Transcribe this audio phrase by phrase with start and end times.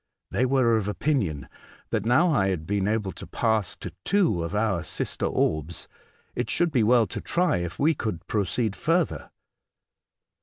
[0.31, 1.47] They were of opinion
[1.91, 5.87] that now I had been able to pass to two of our sister orbs,
[6.33, 9.29] it would be well to try if we could proceed further.